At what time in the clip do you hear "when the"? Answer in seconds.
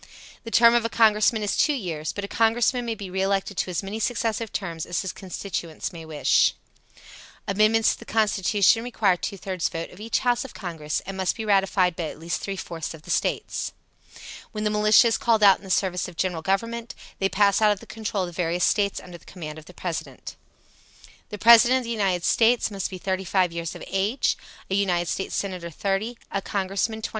14.51-14.71